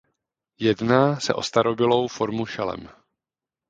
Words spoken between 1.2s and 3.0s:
o starobylou formu šelem.